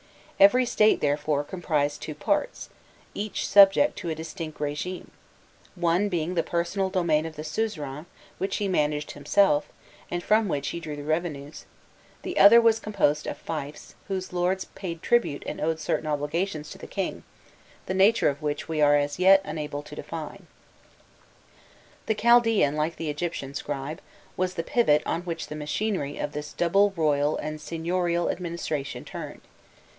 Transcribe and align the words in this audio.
Every 0.39 0.65
state, 0.65 1.01
therefore, 1.01 1.43
comprised 1.43 2.01
two 2.01 2.15
parts, 2.15 2.71
each 3.13 3.45
subject 3.47 3.95
to 3.99 4.09
a 4.09 4.15
distinct 4.15 4.59
regime: 4.59 5.11
one 5.75 6.09
being 6.09 6.33
the 6.33 6.41
personal 6.41 6.89
domain 6.89 7.27
of 7.27 7.35
the 7.35 7.43
suzerain, 7.43 8.07
which 8.39 8.55
he 8.55 8.67
managed 8.67 9.11
himself, 9.11 9.69
and 10.09 10.23
from 10.23 10.47
which 10.47 10.69
he 10.69 10.79
drew 10.79 10.95
the 10.95 11.03
revenues; 11.03 11.65
the 12.23 12.39
other 12.39 12.59
was 12.59 12.79
composed 12.79 13.27
of 13.27 13.37
fiefs, 13.37 13.93
whose 14.07 14.33
lords 14.33 14.65
paid 14.73 15.03
tribute 15.03 15.43
and 15.45 15.61
owed 15.61 15.79
certain 15.79 16.07
obligations 16.07 16.71
to 16.71 16.79
the 16.79 16.87
king, 16.87 17.21
the 17.85 17.93
nature 17.93 18.27
of 18.27 18.41
which 18.41 18.67
we 18.67 18.81
are 18.81 18.95
as 18.97 19.19
yet 19.19 19.39
unable 19.45 19.83
to 19.83 19.95
define. 19.95 20.47
The 22.07 22.15
Chaldaean, 22.15 22.75
like 22.75 22.95
the 22.95 23.11
Egyptian 23.11 23.53
scribe, 23.53 24.01
was 24.35 24.55
the 24.55 24.63
pivot 24.63 25.03
on 25.05 25.21
which 25.21 25.45
the 25.45 25.55
machinery 25.55 26.17
of 26.17 26.31
this 26.31 26.53
double 26.53 26.89
royal 26.95 27.37
and 27.37 27.61
seignorial 27.61 28.31
administration 28.31 29.05
turned. 29.05 29.41